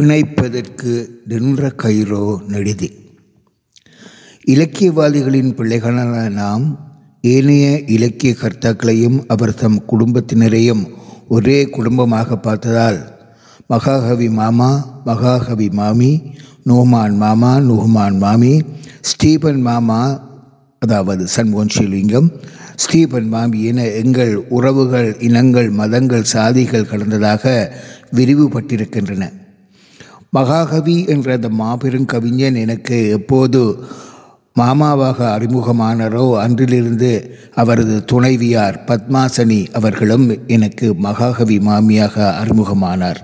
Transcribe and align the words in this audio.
பிணைப்பதற்கு 0.00 0.92
நின்ற 1.30 1.72
கயிறோ 1.82 2.26
நெடிது. 2.48 2.88
இலக்கியவாதிகளின் 4.44 5.50
பிள்ளைகளான 5.58 6.30
நாம் 6.30 6.64
ஏனைய 7.20 7.78
இலக்கிய 7.86 8.34
கர்த்தாக்களையும் 8.42 9.18
அவர் 9.26 9.54
தம் 9.54 9.84
குடும்பத்தினரையும் 9.86 10.82
ஒரே 11.28 11.64
குடும்பமாக 11.64 12.36
பார்த்ததால் 12.36 13.00
மகாகவி 13.66 14.28
மாமா 14.28 14.70
மகாகவி 15.04 15.68
மாமி 15.68 16.32
நோமான் 16.64 17.16
மாமா 17.16 17.52
நுஹ்மான் 17.58 18.18
மாமி 18.18 18.62
ஸ்டீபன் 19.00 19.60
மாமா 19.60 20.00
அதாவது 20.78 21.26
சண்முகன் 21.26 21.74
ஸ்ரீலிங்கம் 21.74 22.30
ஸ்டீபன் 22.76 23.28
மாமி 23.28 23.62
என 23.62 23.86
எங்கள் 23.86 24.34
உறவுகள் 24.48 25.16
இனங்கள் 25.18 25.70
மதங்கள் 25.70 26.30
சாதிகள் 26.32 26.90
கடந்ததாக 26.92 27.44
விரிவுபட்டிருக்கின்றன. 28.16 29.39
மகாகவி 30.32 31.04
என்ற 31.04 31.32
அந்த 31.32 31.48
மாபெரும் 31.48 32.04
கவிஞன் 32.04 32.54
எனக்கு 32.54 33.08
எப்போது? 33.08 33.84
மாமாவாக 34.54 35.38
அறிமுகமானாரோ 35.38 36.38
அன்றிலிருந்து 36.38 37.36
அவரது 37.54 38.04
துணைவியார் 38.04 38.84
பத்மாசனி 38.86 39.72
அவர்களும் 39.72 40.46
எனக்கு 40.46 40.94
மகாகவி 40.94 41.58
மாமியாக 41.58 42.16
அறிமுகமானார். 42.42 43.20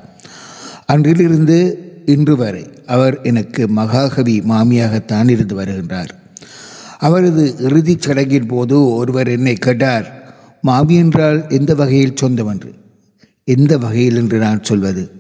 அன்றிலிருந்து 0.87 1.59
இன்று 2.07 2.37
வரை 2.37 2.71
அவர் 2.87 3.21
எனக்கு 3.23 3.69
மகாகவி 3.69 4.41
மாமியாகத்தான் 4.41 5.29
இருந்து 5.29 5.63
வருகின்றார். 5.63 6.09
அவரது 6.99 7.55
இறுதிச் 7.59 8.09
சடங்கின் 8.09 8.49
போது 8.49 8.95
ஒருவர் 8.95 9.29
என்னை 9.29 9.55
கேட்டார் 9.55 10.07
மாமி 10.61 10.95
என்றால் 10.95 11.45
எந்த 11.49 11.75
வகையில் 11.75 12.17
சொந்தம் 12.17 12.47
என்று? 12.47 12.75
எந்த 13.45 13.79
வகையில் 13.79 14.17
என்று 14.17 14.39
நான் 14.39 14.63
சொல்வது? 14.63 15.11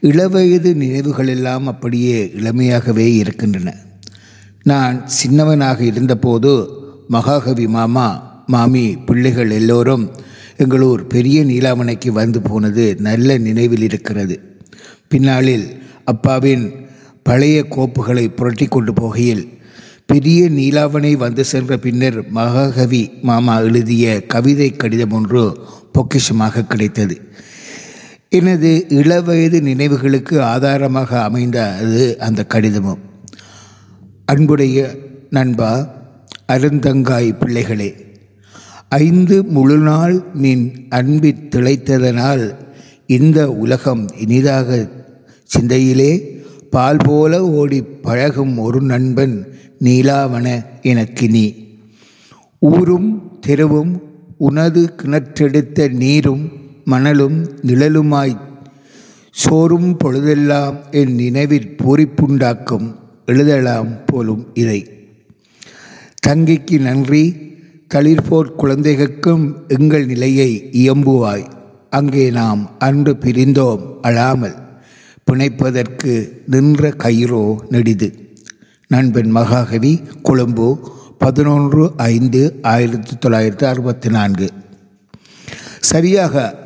இளவயது 0.00 0.74
நினைவுகள் 0.74 1.28
எல்லாம் 1.28 1.66
அப்படியே 1.66 2.32
இளமையாகவே 2.36 3.14
இருக்கின்றன. 3.16 3.74
நான் 4.62 5.04
சின்னவனாக 5.22 5.80
இருந்தபோது 5.80 6.70
மகாகவி 7.08 7.66
மாமா 7.66 8.34
மாமி 8.46 8.96
பிள்ளைகள் 8.96 9.50
எல்லோரும் 9.50 10.10
எங்களூர் 10.58 11.02
பெரிய 11.08 11.44
நீலாமணைக்கு 11.44 12.08
வந்து 12.08 12.42
போனது 12.42 12.96
நல்ல 12.98 13.38
நினைவில் 13.38 13.82
இருக்கிறது. 13.82 14.40
பின்னாளில் 15.08 15.82
அப்பாவின் 16.04 16.72
பழைய 17.22 17.66
கோப்புகளை 17.70 18.28
புரட்டி 18.28 18.66
கொண்டு 18.66 18.92
போகையில் 18.92 19.54
பெரிய 20.06 20.50
நீலாவணை 20.50 21.16
வந்து 21.16 21.44
சென்ற 21.44 21.78
பின்னர் 21.78 22.30
மகாகவி 22.30 23.10
மாமா 23.22 23.60
எழுதிய 23.60 24.26
கவிதை 24.26 24.76
கடிதம் 24.76 25.10
ஒன்று 25.10 25.58
பொக்கிஷமாக 25.94 26.66
கிடைத்தது. 26.66 27.20
எனது 28.32 28.86
இளவயது 28.90 29.60
நினைவுகளுக்கு 29.60 30.40
ஆதாரமாக 30.42 31.22
அமைந்த 31.22 31.58
அது 31.72 32.16
அந்த 32.18 32.44
கடிதமும். 32.44 33.02
அன்புடைய 34.24 34.78
நண்பா 35.30 35.72
அருந்தங்காய் 36.46 37.38
பிள்ளைகளே 37.38 37.90
ஐந்து 38.88 39.44
முழு 39.44 39.78
நாள் 39.78 40.16
நின் 40.34 40.86
அன்பில் 40.88 41.48
திளைத்ததனால் 41.48 42.44
இந்த 43.06 43.52
உலகம் 43.52 44.06
இனிதாக 44.16 44.68
சிந்தையிலே 45.50 46.12
பால் 46.70 47.02
போல 47.04 47.44
ஓடி 47.44 47.80
பழகும் 48.02 48.58
ஒரு 48.58 48.80
நண்பன் 48.82 49.36
நீலாவன 49.84 50.46
எனக்கு 50.82 51.28
நீ 51.28 51.46
ஊரும் 52.58 53.10
தெருவும் 53.46 53.92
உனது 54.38 54.82
கிணற்றெடுத்த 55.02 55.88
நீரும் 55.88 56.44
மணலும் 56.90 57.38
நிழலுமாய் 57.66 58.34
சோறும் 59.30 59.96
பொழுதெல்லாம் 59.96 60.76
என் 60.90 61.14
நினைவில் 61.14 61.76
பூரிப்புண்டாக்கும் 61.78 62.86
எழுதலாம் 63.26 63.90
போலும் 64.06 64.44
இதை 64.54 64.80
தங்கைக்கு 66.26 66.76
நன்றி. 66.80 67.24
தளிர்போர் 67.94 68.50
குழந்தைகளுக்கும் 68.56 69.44
எங்கள் 69.68 70.06
நிலையை 70.06 70.50
இயம்புவாய். 70.72 71.44
அங்கே 71.90 72.30
நாம் 72.30 72.62
அன்று 72.78 73.12
பிரிந்தோம் 73.24 73.82
அழாமல் 74.02 74.56
பிணைப்பதற்கு 75.26 76.12
நின்ற 76.46 76.92
கயிறோ 77.04 77.44
நெடிது. 77.70 78.08
நண்பன் 78.86 79.30
மகாகவி 79.30 79.92
கொழும்பு 80.22 80.68
பதினொன்று 81.18 81.84
ஐந்து 81.96 82.42
ஆயிரத்தி 82.62 83.14
தொள்ளாயிரத்தி 83.16 83.64
அறுபத்தி 83.64 84.08
நான்கு. 84.08 84.48
சரியாக 85.80 86.64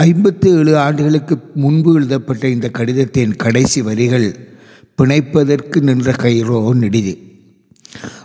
ஐம்பத்தி 0.00 0.48
ஏழு 0.58 0.78
ஆண்டுகளுக்கு 0.78 1.38
முன்பு 1.54 1.94
எழுதப்பட்ட 1.94 2.48
இந்த 2.48 2.70
கடிதத்தின் 2.70 3.36
கடைசி 3.36 3.82
வரிகள் 3.82 4.28
பிணைப்பதற்கு 4.98 5.80
நின்ற 5.80 6.12
கயிறோ 6.12 6.72
நெடிது 6.74 7.12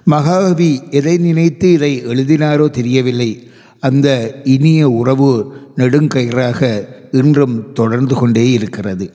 மகாகவி 0.04 0.82
எதை 0.90 1.18
நினைத்து 1.18 1.72
இதை 1.72 1.92
எழுதினாரோ 2.06 2.70
தெரியவில்லை. 2.70 3.50
அந்த 3.80 4.08
இனிய 4.44 4.90
உறவு 4.90 5.54
நெடுங்கயிறாக 5.78 6.88
இன்றும் 7.12 7.74
தொடர்ந்து 7.74 8.16
கொண்டே 8.16 8.52
இருக்கிறது. 8.52 9.12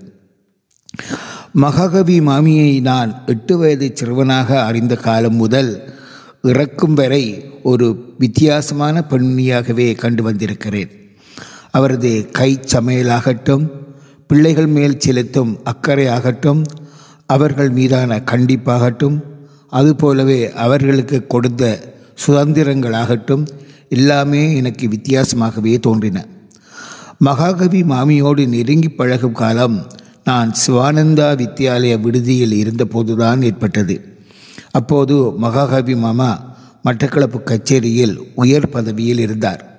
மகாகவி 1.52 2.20
மாமியை 2.20 2.80
நான் 2.80 3.22
எட்டு 3.26 3.58
வயது 3.58 3.90
சிறுவனாக 3.94 4.64
அறிந்த 4.64 4.96
காலம் 4.96 5.34
முதல் 5.34 5.92
இறக்கும் 6.42 6.94
வரை 6.94 7.24
ஒரு 7.62 8.14
வித்தியாசமான 8.18 9.04
பெண்ணியாகவே 9.10 9.94
கண்டு 9.94 10.22
வந்திருக்கிறேன். 10.22 10.90
அவரது 11.72 12.28
கை 12.32 12.60
சமையலாகட்டும் 12.74 13.70
பிள்ளைகள் 14.26 14.66
மேல் 14.66 14.98
செலுத்தும் 14.98 15.58
அக்கறை 15.64 16.06
ஆகட்டும் 16.06 16.64
அவர்கள் 17.26 17.70
மீதான 17.70 18.22
கண்டிப்பாகட்டும் 18.30 19.16
அதுபோலவே 19.68 20.52
அவர்களுக்கு 20.52 21.26
கொடுத்த 21.26 21.92
சுதந்திரங்களாகட்டும் 22.26 23.46
எல்லாமே 23.88 24.56
எனக்கு 24.56 24.88
வித்தியாசமாகவே 24.88 25.80
தோன்றின. 25.80 26.26
மகாகவி 27.18 27.82
மாமியோடு 27.82 28.48
நெருங்கி 28.48 28.88
பழகும் 28.88 29.32
காலம் 29.32 29.86
நான் 30.24 30.52
சிவானந்தா 30.66 31.28
வித்யாலய 31.42 32.00
விடுதியில் 32.00 32.52
இருந்தபோதுதான் 32.52 33.42
ஏற்பட்டது. 33.42 33.96
அப்போது 34.70 35.32
மகாகவி 35.36 35.94
மாமா 35.96 36.56
மட்டக்களப்பு 36.84 37.42
கச்சேரியில் 37.42 38.18
உயர் 38.34 38.68
பதவியில் 38.68 39.18
இருந்தார். 39.18 39.71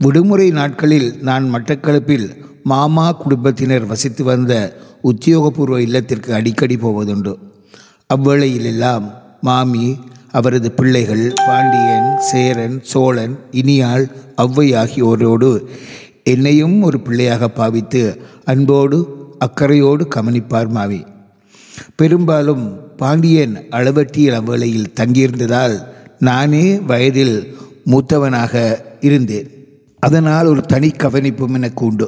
விடுமுறை 0.00 0.46
நாட்களில் 0.50 1.06
நான் 1.28 1.44
மட்டக்களப்பில் 1.54 2.26
மாமா 2.62 3.06
குடும்பத்தினர் 3.12 3.86
வசித்து 3.86 4.22
வந்த 4.24 4.52
உத்தியோகபூர்வ 5.10 5.76
இல்லத்திற்கு 5.86 6.30
அடிக்கடி 6.34 6.76
போவதுண்டு. 6.76 7.32
அவ்வேளையிலெல்லாம் 8.14 9.06
மாமி 9.40 9.86
அவரது 10.30 10.68
பிள்ளைகள் 10.72 11.24
பாண்டியன் 11.46 12.10
சேரன் 12.28 12.76
சோழன் 12.92 13.34
இனியாள் 13.60 14.06
ஒளவை 14.36 14.68
ஆகியோரோடு 14.82 15.50
என்னையும் 16.24 16.82
ஒரு 16.82 17.00
பிள்ளையாக 17.00 17.48
பாவித்து 17.48 18.02
அன்போடு 18.44 18.98
அக்கறையோடு 19.38 20.04
கவனிப்பார் 20.08 20.72
மாவி 20.76 21.02
பெரும்பாலும் 21.96 22.64
பாண்டியன் 22.96 23.56
அளவட்டியில் 23.70 24.38
அவ்வேளையில் 24.40 24.92
தங்கியிருந்ததால் 25.00 25.76
நானே 26.18 26.66
வயதில் 26.90 27.36
மூத்தவனாக 27.92 28.54
இருந்தேன். 29.00 29.50
அதனால் 30.06 30.46
ஒரு 30.46 30.62
தனி 30.62 30.88
கவனிப்பும் 30.90 31.56
எனக்கு 31.58 31.84
உண்டு. 31.84 32.06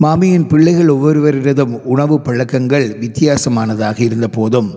மாமியின் 0.00 0.46
பிள்ளைகள் 0.46 0.92
ஒவ்வொருவரிடம் 0.94 1.74
உணவு 1.84 2.16
பழக்கங்கள் 2.20 2.86
வித்தியாசமானதாக 3.00 3.98
இருந்த 4.00 4.28
போதும் 4.28 4.70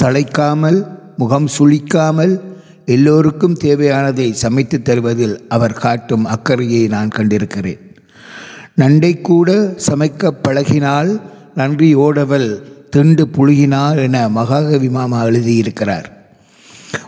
சளைக்காமல் 0.00 0.78
முகம் 1.16 1.48
சுளிக்காமல் 1.58 2.34
எல்லோருக்கும் 2.86 3.56
தேவையானதை 3.64 4.26
சமைத்து 4.42 4.78
தருவதில் 4.82 5.36
அவர் 5.48 5.80
காட்டும் 5.82 6.24
அக்கறையை 6.24 6.82
நான் 6.88 7.14
கண்டிருக்கிறேன். 7.16 7.80
நண்டை 8.80 9.12
கூட 9.20 9.50
சமைக்க 9.88 10.32
பழகினால் 10.48 11.10
நன்றியோடவள் 11.56 12.48
திண்டு 12.90 13.24
புழுகினார் 13.36 13.98
என 14.06 14.28
மகாகவி 14.28 14.88
மாமா 14.88 15.20
எழுதியிருக்கிறார். 15.24 16.08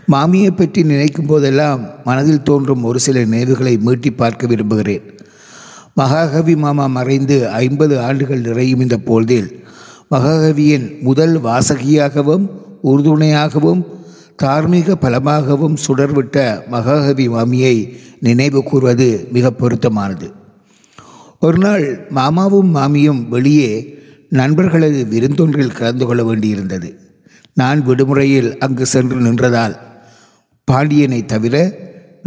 மாமியை 0.07 0.51
பற்றி 0.51 0.83
நினைக்கும் 0.83 1.27
போதெல்லாம் 1.27 1.81
மனதில் 2.05 2.43
தோன்றும் 2.43 2.85
ஒரு 2.85 3.01
சில 3.01 3.25
நினைவுகளை 3.25 3.79
மீட்டி 3.87 4.11
பார்க்க 4.17 4.47
விரும்புகிறேன். 4.47 5.05
மகாகவி 5.95 6.57
மாமா 6.57 6.87
மறைந்து 6.87 7.49
ஐம்பது 7.49 8.01
ஆண்டுகள் 8.01 8.41
நிறையும் 8.41 8.81
இந்த 8.81 8.97
பொழுதில் 8.97 9.49
மகாகவியின் 10.11 11.03
முதல் 11.03 11.37
வாசகியாகவும் 11.43 12.45
உறுதுணையாகவும் 12.83 13.83
தார்மீக 14.37 14.95
பலமாகவும் 14.95 15.77
சுடர்விட்ட 15.87 16.67
மகாகவி 16.69 17.29
மாமியை 17.29 17.99
நினைவு 18.21 18.63
கூறுவது 18.63 19.29
மிக 19.33 19.51
பொருத்தமானது. 19.51 20.33
ஒரு 21.41 21.59
நாள் 21.59 22.07
மாமாவும் 22.11 22.71
மாமியும் 22.77 23.29
வெளியே 23.29 23.99
நண்பர்களது 24.29 25.07
விருந்தொன்றில் 25.11 25.77
கலந்து 25.77 26.07
கொள்ள 26.07 26.23
வேண்டியிருந்தது. 26.23 26.91
நான் 27.57 27.81
விடுமுறையில் 27.89 28.51
அங்கு 28.65 28.85
சென்று 28.87 29.17
நின்றதால் 29.27 29.75
பாண்டியனை 30.69 31.21
தவிர 31.33 31.57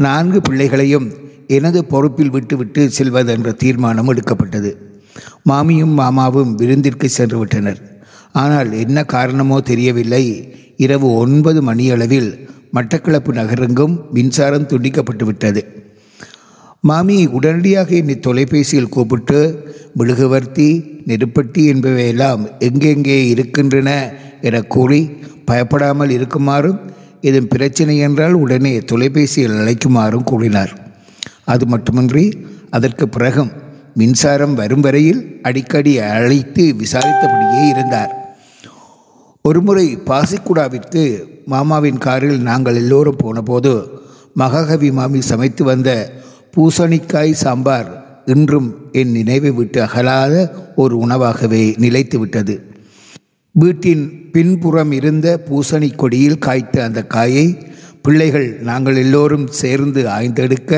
நான்கு 0.06 0.40
பிள்ளைகளையும் 0.42 1.08
எனது 1.48 1.80
பொறுப்பில் 1.86 2.34
விட்டுவிட்டு 2.36 2.82
செல்வதென்ற 2.98 3.50
தீர்மானம் 3.62 4.10
எடுக்கப்பட்டது. 4.12 4.72
மாமியும் 5.50 5.94
மாமாவும் 6.02 6.52
விருந்திற்கு 6.62 7.08
சென்று 7.18 7.38
விட்டனர் 7.42 7.82
ஆனால் 8.42 8.70
என்ன 8.84 8.98
காரணமோ 9.14 9.58
தெரியவில்லை. 9.62 10.26
இரவு 10.78 11.08
ஒன்பது 11.16 11.60
மணியளவில் 11.62 12.30
மட்டக்களப்பு 12.76 13.32
நகரெங்கும் 13.40 13.96
மின்சாரம் 14.16 14.70
துண்டிக்கப்பட்டு 14.72 15.26
விட்டது 15.30 15.62
மாமி 16.90 17.18
உடனடியாக 17.38 17.90
என்னை 17.96 18.16
தொலைபேசியில் 18.20 18.94
கூப்பிட்டு 18.96 19.40
மெழுகுவர்த்தி 19.98 20.70
நெருப்பட்டி 21.10 21.62
என்பவையெல்லாம் 21.74 22.42
எங்கெங்கே 22.68 23.18
இருக்கின்றன? 23.28 23.90
என 24.48 24.62
கூறி 24.76 25.02
பயப்படாமல் 25.50 26.14
இருக்குமாறும் 26.18 26.80
இதன் 27.28 27.52
பிரச்சனை 27.54 27.96
என்றால் 28.08 28.36
உடனே 28.44 28.74
தொலைபேசியில் 28.92 29.60
அழைக்குமாறும் 29.60 30.30
கூறினார். 30.32 30.74
அது 31.54 31.66
மட்டுமின்றி 31.74 32.26
அதற்கு 32.78 33.06
பிறகும் 33.16 33.52
மின்சாரம் 34.00 34.56
வரும் 34.60 34.84
வரையில் 34.86 35.22
அடிக்கடி 35.48 35.94
அழைத்து 36.10 36.64
விசாரித்தபடியே 36.82 37.64
இருந்தார். 37.74 38.14
ஒருமுறை 39.42 39.88
பாசிக்குடாவிற்கு 40.10 41.04
மாமாவின் 41.54 42.04
காரில் 42.06 42.40
நாங்கள் 42.50 42.80
எல்லோரும் 42.82 43.22
போனபோது 43.24 43.74
மகாகவி 44.42 44.90
மாமி 45.00 45.22
சமைத்து 45.32 45.64
வந்த 45.72 45.90
பூசணிக்காய் 46.56 47.42
சாம்பார் 47.44 47.90
இன்றும் 48.34 48.70
என் 49.00 49.12
நினைவை 49.12 49.52
விட்டு 49.52 49.80
அகலாத 49.88 50.36
ஒரு 50.76 50.96
உணவாகவே 51.06 51.64
நிலைத்து 51.84 52.18
விட்டது. 52.20 52.56
வீட்டின் 53.62 54.04
பின்புறம் 54.34 54.92
இருந்த 54.98 55.28
பூசணி 55.48 55.90
கொடியில் 56.02 56.40
காய்த்த 56.46 56.76
அந்த 56.84 57.02
காயை 57.16 57.48
பிள்ளைகள் 58.06 58.48
நாங்கள் 58.70 58.98
எல்லோரும் 59.02 59.46
சேர்ந்து 59.60 60.02
ஆய்ந்தெடுக்க 60.16 60.72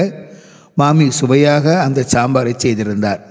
மாமி 0.79 1.07
சுவையாக 1.19 1.65
அந்த 1.83 2.05
சாம்பாரை 2.13 2.53
செய்திருந்தார். 2.63 3.21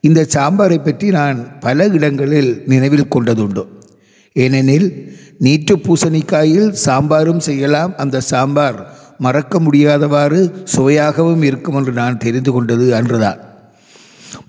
இந்த 0.00 0.20
சாம்பாரை 0.34 0.78
பற்றி 0.82 1.06
நான் 1.18 1.38
பல 1.60 1.86
இடங்களில் 1.96 2.50
நினைவில் 2.72 3.12
கொண்டதுண்டு. 3.14 3.64
ஏனெனில் 4.36 4.88
நீற்று 5.44 5.76
பூசணிக்காயில் 5.84 6.68
சாம்பாரும் 6.86 7.42
செய்யலாம் 7.48 7.92
அந்த 7.96 8.20
சாம்பார் 8.30 8.78
மறக்க 9.26 9.60
முடியாதவாறு 9.66 10.40
சுவையாகவும் 10.74 11.44
இருக்கும் 11.50 11.78
என்று 11.80 11.92
நான் 12.02 12.22
தெரிந்து 12.24 12.52
கொண்டது 12.52 12.86
அன்றுதான். 12.98 13.40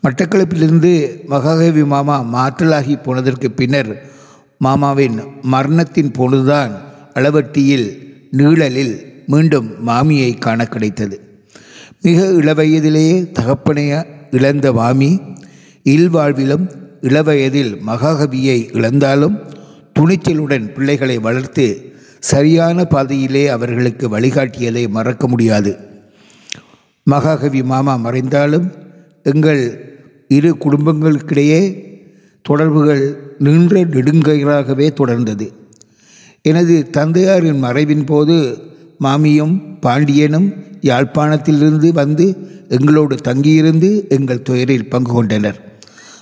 மட்டக்களப்பிலிருந்து 0.04 0.94
மகாகவி 1.34 1.84
மாமா 1.94 2.18
மாற்றலாகி 2.36 2.96
போனதற்கு 3.08 3.50
பின்னர் 3.60 3.94
மாமாவின் 4.66 5.18
மரணத்தின் 5.42 6.12
பொழுதுதான் 6.12 6.74
அளவட்டியில் 7.14 7.88
நீழலில் 8.38 8.94
மீண்டும் 9.26 9.70
மாமியை 9.88 10.38
காண 10.38 10.66
கிடைத்தது. 10.66 11.18
மிக 12.02 12.20
இளவயதிலேயே 12.42 13.16
தகப்பனைய 13.40 14.06
இழந்த 14.32 14.74
மாமி 14.74 15.22
இல்வாழ்விலும் 15.84 16.66
இளவயதில் 17.02 17.74
மகாகவியை 17.88 18.58
இழந்தாலும் 18.78 19.38
துணிச்சலுடன் 20.00 20.74
பிள்ளைகளை 20.74 21.18
வளர்த்து 21.18 21.94
சரியான 22.20 22.86
பாதையிலே 22.86 23.48
அவர்களுக்கு 23.48 24.20
வழிகாட்டியதை 24.20 24.84
மறக்க 24.88 25.28
முடியாது. 25.28 25.78
மகாகவி 27.04 27.64
மாமா 27.64 27.96
மறைந்தாலும் 27.96 28.72
எங்கள் 29.24 29.64
இரு 30.28 30.58
குடும்பங்களுக்கிடையே 30.66 31.62
தொடர்புகள் 32.42 33.36
நின்ற 33.40 33.84
நெடுங்கயிறாகவே 33.84 34.88
தொடர்ந்தது. 35.00 35.48
எனது 36.42 36.90
தந்தையாரின் 36.92 37.64
மறைவின் 37.64 38.06
போது 38.06 38.58
மாமியும் 39.00 39.80
பாண்டியனும் 39.80 40.54
யாழ்ப்பாணத்திலிருந்து 40.82 41.90
வந்து 41.92 42.38
எங்களோடு 42.70 43.16
தங்கியிருந்து 43.16 44.10
எங்கள் 44.10 44.42
துயரில் 44.42 44.90
பங்கு 44.90 45.12
கொண்டனர். 45.12 45.60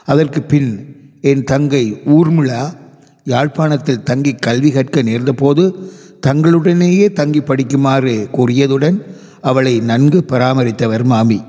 அதற்கு 0.05 0.41
பின் 0.41 0.97
என் 1.21 1.43
தங்கை 1.43 2.01
ஊர்மிளா 2.05 2.73
யாழ்ப்பாணத்தில் 3.23 4.03
தங்கி 4.03 4.33
கல்வி 4.33 4.71
கற்க 4.71 5.01
நேர்ந்தபோது 5.01 5.63
தங்களுடனேயே 6.27 7.13
தங்கி 7.13 7.39
படிக்குமாறு 7.39 8.27
கூறியதுடன் 8.37 8.97
அவளை 9.41 9.79
நன்கு 9.79 10.23
பராமரித்தவர் 10.27 11.03
மாமி. 11.03 11.41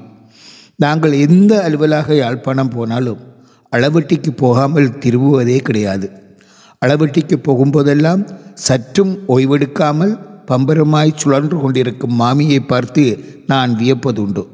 நாங்கள் 0.77 1.13
எந்த 1.13 1.53
அலுவலாக 1.69 2.15
யாழ்ப்பாணம் 2.15 2.71
போனாலும் 2.71 3.29
அளவட்டிக்கு 3.77 4.31
போகாமல் 4.37 4.99
திரும்புவதே 4.99 5.59
கிடையாது. 5.59 6.11
அளவட்டிக்கு 6.87 7.37
போகும்போதெல்லாம் 7.49 8.29
சற்றும் 8.55 9.19
ஓய்வெடுக்காமல் 9.29 10.19
பம்பரமாய் 10.47 11.15
சுழன்று 11.15 11.61
கொண்டிருக்கும் 11.61 12.21
மாமியை 12.21 12.61
பார்த்து 12.67 13.25
நான் 13.47 13.77
வியப்பதுண்டு. 13.77 14.47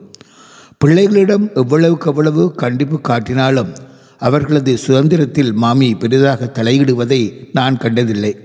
பிள்ளைகளிடம் 0.84 1.54
எவ்வளவுக்கு 1.54 2.10
எவ்வளவு 2.10 2.54
கண்டிப்பு 2.54 3.00
காட்டினாலும் 3.08 3.76
அவர்களது 4.18 4.78
சுதந்திரத்தில் 4.78 5.52
மாமி 5.52 5.94
பெரிதாக 5.94 6.50
தலையிடுவதை 6.54 7.48
நான் 7.52 7.76
கண்டதில்லை. 7.76 8.36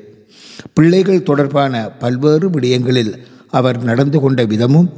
பிள்ளைகள் 0.74 1.24
தொடர்பான 1.24 1.90
பல்வேறு 1.90 2.50
விடயங்களில் 2.50 3.14
அவர் 3.50 3.84
நடந்து 3.84 4.20
கொண்ட 4.20 4.46
விதமும் 4.46 4.90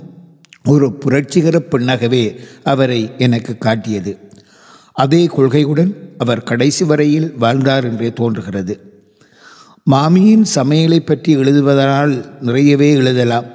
ஒரு 0.67 0.93
புரட்சிகர 0.93 1.59
பெண்ணாகவே 1.59 2.39
அவரை 2.63 3.11
எனக்கு 3.17 3.57
காட்டியது. 3.57 4.22
அதே 4.93 5.25
கொள்கையுடன் 5.25 5.91
அவர் 6.17 6.43
கடைசி 6.43 6.85
வரையில் 6.85 7.33
வாழ்ந்தார் 7.37 7.83
என்றே 7.83 8.13
தோன்றுகிறது. 8.13 8.91
மாமியின் 9.83 10.45
சமையலை 10.55 10.99
பற்றி 10.99 11.37
எழுதுவதனால் 11.37 12.41
நிறையவே 12.41 12.91
எழுதலாம். 12.91 13.45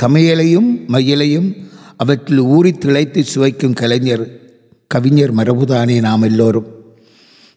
சமையலையும் 0.00 0.68
மையலையும் 0.88 1.56
அவற்றில் 1.96 2.38
ஊறி 2.38 2.72
திளைத்து 2.72 3.24
சுவைக்கும் 3.24 3.72
கலைஞர் 3.72 4.26
கவிஞர் 4.86 5.34
மரபுதானே 5.34 6.00
நாம் 6.00 6.22
எல்லோரும். 6.22 6.68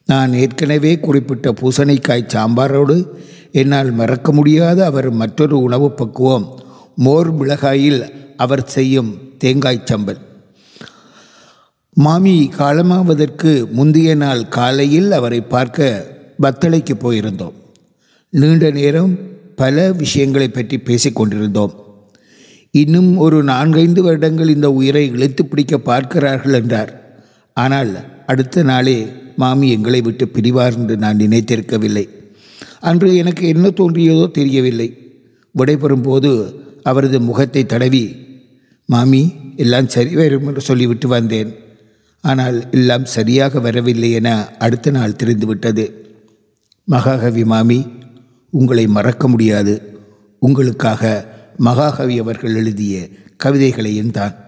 நான் 0.06 0.34
ஏற்கனவே 0.34 1.00
குறிப்பிட்ட 1.00 1.52
பூசணிக்காய் 1.52 2.32
சாம்பாரோடு 2.34 3.08
என்னால் 3.52 3.92
மறக்க 3.92 4.32
முடியாத 4.32 4.86
அவர் 4.86 5.12
மற்றொரு 5.12 5.60
உணவு 5.60 5.92
பக்குவம் 5.92 6.60
மோர் 6.96 7.32
மிளகாயில் 7.32 8.02
அவர் 8.38 8.64
செய்யும் 8.66 9.18
தேங்காய் 9.38 9.88
சம்பல். 9.92 10.18
மாமி 11.98 12.34
காலமாவதற்கு 12.57 13.51
முந்தைய 13.78 14.16
நாள் 14.16 14.42
காலையில் 14.48 15.12
அவரை 15.12 15.42
பார்க்க 15.42 15.90
பத்தளைக்கு 16.44 16.94
போயிருந்தோம். 17.04 17.56
நீண்ட 18.34 18.72
நேரம் 18.72 19.13
பல 19.56 19.92
விஷயங்களை 19.92 20.48
பற்றி 20.48 20.78
பேசிக் 20.78 21.16
கொண்டிருந்தோம். 21.16 21.74
இன்னும் 22.72 23.12
ஒரு 23.18 23.44
நான்கைந்து 23.44 24.01
வருடங்கள் 24.04 24.54
இந்த 24.56 24.72
உயிரை 24.72 25.06
இழுத்து 25.07 25.44
பிடிக்க 25.45 25.78
பார்க்கிறார்கள் 25.78 26.54
என்றார். 26.54 26.92
ஆனால் 27.57 27.92
அடுத்த 28.25 28.63
நாளே 28.63 28.98
மாமி 29.36 29.68
எங்களை 29.69 30.01
விட்டு 30.01 30.25
பிரிவார் 30.28 30.78
என்று 30.80 30.98
நான் 30.98 31.18
நினைத்திருக்கவில்லை. 31.18 32.06
அன்று 32.80 33.09
எனக்கு 33.16 33.44
என்ன 33.47 33.68
தோன்றியதோ 33.69 34.28
தெரியவில்லை. 34.31 34.90
விடைபெறும் 35.56 36.02
போது 36.02 36.31
அவரது 36.83 37.19
முகத்தை 37.19 37.66
தடவி 37.66 38.06
மாமி 38.90 39.21
எல்லாம் 39.56 39.88
சரி 39.88 40.16
வரும் 40.16 40.47
என்று 40.47 40.62
சொல்லிவிட்டு 40.62 41.07
வந்தேன். 41.07 41.52
ஆனால் 42.23 42.69
எல்லாம் 42.71 43.06
சரியாக 43.06 43.59
வரவில்லை 43.59 44.11
என 44.11 44.30
அடுத்த 44.57 44.92
நாள் 44.92 45.15
தெரிந்துவிட்டது. 45.15 45.85
மகாகவி 46.85 47.44
மாமி 47.44 47.87
உங்களை 48.49 48.87
மறக்க 48.87 49.27
முடியாது. 49.27 49.81
உங்களுக்காக 50.39 51.25
மகாகவி 51.57 52.19
அவர்கள் 52.19 52.56
எழுதிய 52.56 53.07
கவிதைகளையும் 53.37 54.11
தான் 54.11 54.43